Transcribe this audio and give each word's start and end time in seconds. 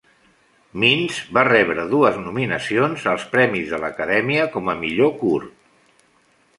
Mintz 0.83 1.19
va 1.37 1.43
rebre 1.49 1.85
dues 1.91 2.17
nominacions 2.23 3.05
als 3.13 3.29
Premis 3.37 3.71
de 3.77 3.83
l'Acadèmia 3.85 4.49
com 4.57 4.75
a 4.75 4.77
Millor 4.85 5.17
Curt. 5.23 6.07